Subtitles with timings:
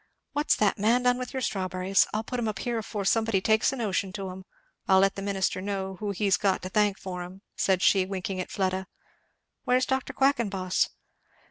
[0.33, 2.07] What's that man done with your strawberries?
[2.11, 4.45] I'll put 'em up here afore somebody takes a notion to 'em.
[4.87, 8.39] I'll let the minister know who he's got to thank for 'em," said she, winking
[8.41, 8.87] at Fleda.
[9.63, 10.11] "Where's Dr.
[10.13, 10.89] Quackenboss?"